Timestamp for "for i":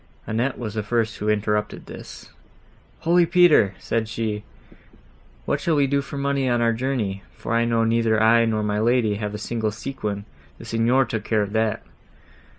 7.35-7.65